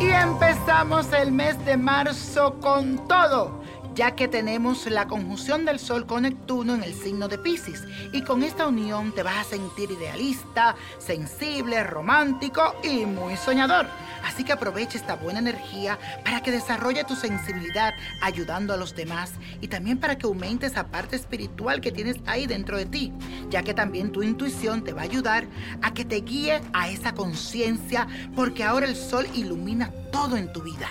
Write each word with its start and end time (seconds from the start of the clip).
Iniciamos 0.00 1.12
el 1.12 1.32
mes 1.32 1.62
de 1.64 1.76
marzo 1.76 2.58
con 2.60 3.06
todo 3.08 3.60
ya 3.94 4.14
que 4.14 4.28
tenemos 4.28 4.86
la 4.86 5.06
conjunción 5.06 5.64
del 5.64 5.78
Sol 5.78 6.06
con 6.06 6.22
Neptuno 6.22 6.74
en 6.74 6.84
el 6.84 6.94
signo 6.94 7.28
de 7.28 7.38
Pisces. 7.38 7.84
Y 8.12 8.22
con 8.22 8.42
esta 8.42 8.68
unión 8.68 9.12
te 9.12 9.22
vas 9.22 9.46
a 9.46 9.50
sentir 9.50 9.90
idealista, 9.90 10.76
sensible, 10.98 11.82
romántico 11.84 12.74
y 12.82 13.04
muy 13.04 13.36
soñador. 13.36 13.86
Así 14.24 14.44
que 14.44 14.52
aprovecha 14.52 14.98
esta 14.98 15.16
buena 15.16 15.38
energía 15.38 15.98
para 16.24 16.42
que 16.42 16.50
desarrolle 16.50 17.04
tu 17.04 17.16
sensibilidad 17.16 17.94
ayudando 18.22 18.74
a 18.74 18.76
los 18.76 18.94
demás 18.94 19.32
y 19.60 19.68
también 19.68 19.98
para 19.98 20.16
que 20.16 20.26
aumente 20.26 20.66
esa 20.66 20.88
parte 20.88 21.16
espiritual 21.16 21.80
que 21.80 21.92
tienes 21.92 22.16
ahí 22.26 22.46
dentro 22.46 22.76
de 22.76 22.86
ti, 22.86 23.12
ya 23.48 23.62
que 23.62 23.74
también 23.74 24.12
tu 24.12 24.22
intuición 24.22 24.84
te 24.84 24.92
va 24.92 25.02
a 25.02 25.04
ayudar 25.04 25.46
a 25.82 25.92
que 25.92 26.04
te 26.04 26.20
guíe 26.20 26.60
a 26.72 26.88
esa 26.88 27.14
conciencia 27.14 28.06
porque 28.34 28.64
ahora 28.64 28.86
el 28.86 28.96
sol 28.96 29.26
ilumina 29.34 29.90
todo 30.12 30.36
en 30.36 30.52
tu 30.52 30.62
vida. 30.62 30.88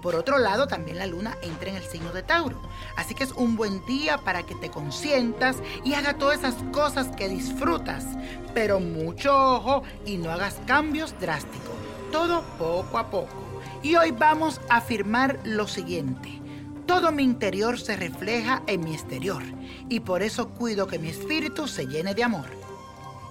Por 0.00 0.16
otro 0.16 0.38
lado, 0.38 0.66
también 0.66 0.98
la 0.98 1.06
luna 1.06 1.36
entra 1.42 1.70
en 1.70 1.76
el 1.76 1.84
signo 1.84 2.12
de 2.12 2.24
Tauro. 2.24 2.60
Así 2.96 3.14
que 3.14 3.22
es 3.22 3.30
un 3.32 3.56
buen 3.56 3.84
día 3.86 4.18
para 4.18 4.42
que 4.42 4.56
te 4.56 4.68
consientas 4.68 5.56
y 5.84 5.94
haga 5.94 6.14
todas 6.14 6.40
esas 6.40 6.56
cosas 6.72 7.06
que 7.16 7.28
disfrutas. 7.28 8.04
Pero 8.52 8.80
mucho 8.80 9.32
ojo 9.32 9.84
y 10.04 10.16
no 10.16 10.30
hagas 10.32 10.60
cambios 10.66 11.14
drásticos. 11.20 11.91
Todo 12.12 12.42
poco 12.58 12.98
a 12.98 13.10
poco. 13.10 13.34
Y 13.82 13.96
hoy 13.96 14.10
vamos 14.10 14.60
a 14.68 14.76
afirmar 14.76 15.40
lo 15.44 15.66
siguiente. 15.66 16.40
Todo 16.86 17.10
mi 17.10 17.22
interior 17.22 17.80
se 17.80 17.96
refleja 17.96 18.62
en 18.66 18.84
mi 18.84 18.92
exterior 18.92 19.42
y 19.88 20.00
por 20.00 20.22
eso 20.22 20.50
cuido 20.50 20.86
que 20.86 20.98
mi 20.98 21.08
espíritu 21.08 21.66
se 21.66 21.86
llene 21.86 22.14
de 22.14 22.22
amor. 22.22 22.44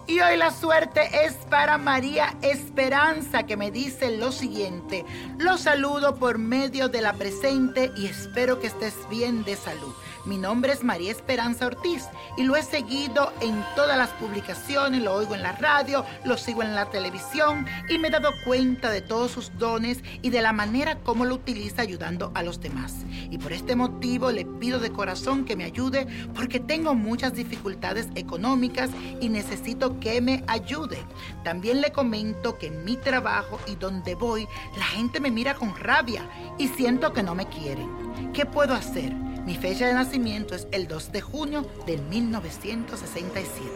Y 0.07 0.19
hoy 0.19 0.35
la 0.35 0.51
suerte 0.51 1.01
es 1.25 1.33
para 1.49 1.77
María 1.77 2.35
Esperanza 2.41 3.43
que 3.43 3.55
me 3.55 3.69
dice 3.69 4.17
lo 4.17 4.31
siguiente. 4.31 5.05
Lo 5.37 5.59
saludo 5.59 6.15
por 6.15 6.39
medio 6.39 6.89
de 6.89 7.01
la 7.01 7.13
presente 7.13 7.91
y 7.95 8.07
espero 8.07 8.59
que 8.59 8.67
estés 8.67 8.95
bien 9.09 9.43
de 9.43 9.55
salud. 9.55 9.93
Mi 10.25 10.37
nombre 10.37 10.71
es 10.71 10.83
María 10.83 11.11
Esperanza 11.11 11.65
Ortiz 11.65 12.05
y 12.37 12.43
lo 12.43 12.55
he 12.55 12.61
seguido 12.61 13.33
en 13.41 13.65
todas 13.75 13.97
las 13.97 14.09
publicaciones, 14.09 15.01
lo 15.01 15.15
oigo 15.15 15.33
en 15.33 15.41
la 15.41 15.53
radio, 15.53 16.05
lo 16.25 16.37
sigo 16.37 16.61
en 16.61 16.75
la 16.75 16.91
televisión 16.91 17.65
y 17.89 17.97
me 17.97 18.09
he 18.09 18.11
dado 18.11 18.29
cuenta 18.45 18.91
de 18.91 19.01
todos 19.01 19.31
sus 19.31 19.51
dones 19.57 20.03
y 20.21 20.29
de 20.29 20.43
la 20.43 20.53
manera 20.53 20.99
como 20.99 21.25
lo 21.25 21.35
utiliza 21.35 21.81
ayudando 21.81 22.31
a 22.35 22.43
los 22.43 22.61
demás. 22.61 22.97
Y 23.31 23.39
por 23.39 23.51
este 23.51 23.75
motivo 23.75 24.31
le 24.31 24.45
pido 24.45 24.79
de 24.79 24.91
corazón 24.91 25.43
que 25.43 25.55
me 25.55 25.63
ayude 25.63 26.05
porque 26.35 26.59
tengo 26.59 26.93
muchas 26.93 27.33
dificultades 27.33 28.07
económicas 28.13 28.91
y 29.19 29.29
necesito 29.29 29.99
que 29.99 30.21
me 30.21 30.43
ayude. 30.45 30.99
También 31.43 31.81
le 31.81 31.91
comento 31.91 32.59
que 32.59 32.67
en 32.67 32.85
mi 32.85 32.95
trabajo 32.95 33.59
y 33.65 33.75
donde 33.75 34.13
voy, 34.13 34.47
la 34.77 34.85
gente 34.85 35.19
me 35.19 35.31
mira 35.31 35.55
con 35.55 35.75
rabia 35.75 36.29
y 36.59 36.67
siento 36.67 37.11
que 37.11 37.23
no 37.23 37.33
me 37.33 37.47
quieren. 37.47 37.89
¿Qué 38.33 38.45
puedo 38.45 38.75
hacer? 38.75 39.30
Mi 39.45 39.55
fecha 39.55 39.87
de 39.87 39.93
nacimiento 39.93 40.53
es 40.53 40.67
el 40.71 40.87
2 40.87 41.11
de 41.11 41.21
junio 41.21 41.65
de 41.87 41.97
1967. 41.97 43.69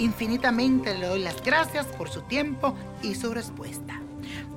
Infinitamente 0.00 0.96
le 0.98 1.06
doy 1.06 1.20
las 1.20 1.42
gracias 1.42 1.86
por 1.86 2.10
su 2.10 2.20
tiempo 2.22 2.74
y 3.02 3.14
su 3.14 3.32
respuesta. 3.32 4.02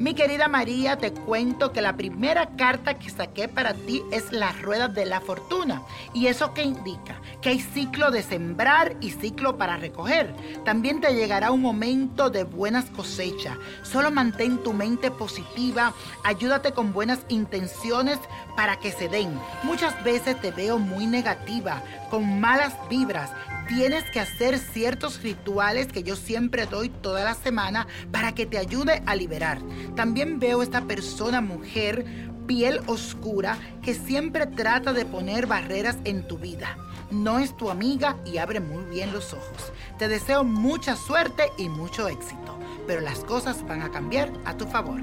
Mi 0.02 0.16
querida 0.16 0.48
María, 0.48 0.98
te 0.98 1.14
cuento 1.14 1.72
que 1.72 1.80
la 1.80 1.96
primera 1.96 2.56
carta 2.58 2.98
que 2.98 3.12
saqué 3.12 3.48
para 3.48 3.76
ti 3.76 4.02
es 4.12 4.32
la 4.32 4.52
rueda 4.52 4.88
de 4.88 5.06
la 5.06 5.22
fortuna. 5.22 5.84
¿Y 6.16 6.26
eso 6.26 6.56
qué 6.56 6.64
indica? 6.64 7.22
Que 7.40 7.50
hay 7.50 7.60
ciclo 7.60 8.10
de 8.10 8.24
sembrar 8.24 8.96
y 9.00 9.12
ciclo 9.12 9.60
para 9.60 9.78
recoger. 9.78 10.34
También 10.66 11.02
te 11.02 11.14
llegará 11.14 11.52
un 11.52 11.62
momento 11.62 12.32
de 12.32 12.46
buenas 12.46 12.86
cosechas. 12.86 13.56
Solo 13.84 14.10
mantén 14.10 14.64
tu 14.64 14.74
mente 14.74 15.12
positiva, 15.12 15.94
ayúdate 16.24 16.72
con 16.72 16.94
buenas 16.94 17.20
intenciones 17.28 18.18
para 18.58 18.80
que 18.80 18.92
se 18.92 19.08
den. 19.08 19.40
Muchas 19.62 20.04
veces 20.04 20.42
te 20.42 20.50
veo 20.50 20.80
muy 20.80 21.06
negativa, 21.06 21.84
con 22.10 22.40
malas 22.40 22.74
vibras 22.90 23.30
tienes 23.74 24.04
que 24.12 24.20
hacer 24.20 24.60
ciertos 24.60 25.24
rituales 25.24 25.88
que 25.88 26.04
yo 26.04 26.18
siempre 26.18 26.66
doy 26.66 26.90
toda 26.90 27.24
la 27.24 27.36
semana 27.36 27.88
para 28.12 28.34
que 28.34 28.46
te 28.46 28.58
ayude 28.58 29.02
a 29.06 29.16
liberar. 29.16 29.60
También 29.96 30.40
veo 30.40 30.62
esta 30.64 30.82
persona 30.82 31.42
mujer, 31.42 32.06
piel 32.48 32.82
oscura, 32.88 33.58
que 33.82 33.94
siempre 33.94 34.48
trata 34.48 34.94
de 34.94 35.06
poner 35.06 35.48
barreras 35.48 35.98
en 36.06 36.28
tu 36.28 36.38
vida. 36.38 36.78
No 37.12 37.40
es 37.40 37.56
tu 37.58 37.70
amiga 37.70 38.18
y 38.26 38.38
abre 38.38 38.60
muy 38.60 38.86
bien 38.86 39.12
los 39.12 39.34
ojos. 39.34 39.74
Te 39.98 40.08
deseo 40.08 40.44
mucha 40.44 40.96
suerte 40.96 41.52
y 41.58 41.68
mucho 41.68 42.08
éxito, 42.08 42.58
pero 42.88 43.02
las 43.02 43.20
cosas 43.20 43.66
van 43.68 43.82
a 43.82 43.92
cambiar 43.92 44.32
a 44.46 44.56
tu 44.56 44.66
favor. 44.66 45.02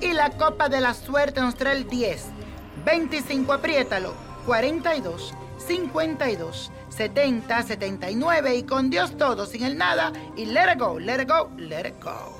Y 0.00 0.12
la 0.14 0.30
copa 0.30 0.70
de 0.70 0.80
la 0.80 0.94
suerte 0.94 1.42
nos 1.42 1.56
trae 1.56 1.76
el 1.76 1.88
10, 1.88 2.24
25, 2.86 3.52
apriétalo, 3.52 4.14
42, 4.46 5.34
52, 5.58 6.72
70, 6.88 7.62
79 7.62 8.56
y 8.56 8.62
con 8.62 8.88
Dios 8.88 9.16
todo, 9.18 9.44
sin 9.44 9.62
el 9.62 9.76
nada 9.76 10.12
y 10.36 10.46
let 10.46 10.72
it 10.72 10.78
go, 10.78 10.98
let 10.98 11.22
it 11.22 11.28
go, 11.28 11.50
let 11.58 11.86
it 11.86 12.02
go. 12.02 12.39